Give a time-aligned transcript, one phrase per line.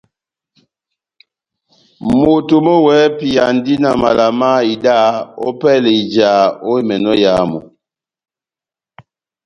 [2.19, 4.95] Moto mɔ́ wɛ́hɛ́pi andi na mala na ida
[5.47, 6.29] ópɛlɛ ya ija
[6.69, 7.59] ó emɛnɔ éyamu.